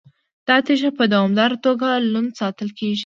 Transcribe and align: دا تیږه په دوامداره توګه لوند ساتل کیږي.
دا 0.47 0.57
تیږه 0.65 0.91
په 0.97 1.03
دوامداره 1.13 1.57
توګه 1.65 1.87
لوند 2.11 2.31
ساتل 2.39 2.69
کیږي. 2.79 2.99